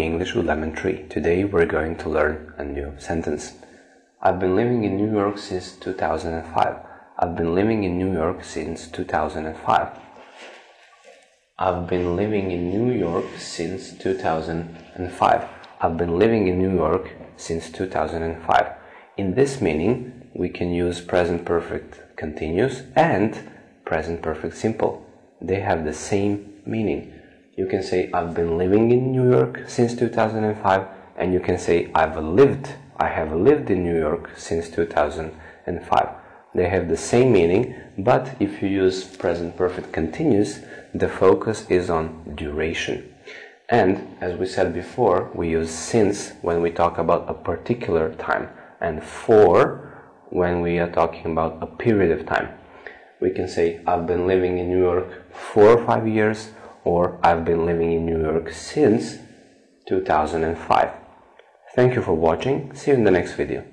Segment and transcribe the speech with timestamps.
[0.00, 1.06] English with Lemon Tree.
[1.08, 3.54] Today we're going to learn a new sentence.
[4.20, 6.76] I've been living in New York since 2005.
[7.18, 9.88] I've been living in New York since 2005.
[11.58, 15.48] I've been living in New York since 2005.
[15.80, 18.66] I've been living in New York since 2005.
[19.16, 23.50] In this meaning, we can use present perfect continuous and
[23.84, 25.06] present perfect simple.
[25.40, 27.17] They have the same meaning.
[27.58, 30.86] You can say, I've been living in New York since 2005,
[31.16, 36.08] and you can say, I've lived, I have lived in New York since 2005.
[36.54, 40.60] They have the same meaning, but if you use present perfect continuous,
[40.94, 43.12] the focus is on duration.
[43.68, 48.50] And as we said before, we use since when we talk about a particular time,
[48.80, 50.00] and for
[50.30, 52.50] when we are talking about a period of time.
[53.20, 56.52] We can say, I've been living in New York for five years,
[56.84, 59.18] or I've been living in New York since
[59.88, 60.90] 2005.
[61.74, 62.74] Thank you for watching.
[62.74, 63.64] See you in the next video.